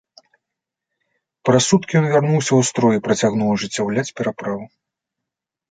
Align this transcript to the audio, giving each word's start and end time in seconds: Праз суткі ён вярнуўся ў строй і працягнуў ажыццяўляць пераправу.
Праз 1.49 1.63
суткі 1.71 1.93
ён 2.01 2.05
вярнуўся 2.15 2.49
ў 2.55 2.61
строй 2.71 2.95
і 3.01 3.05
працягнуў 3.09 3.49
ажыццяўляць 3.59 4.11
пераправу. 4.21 4.63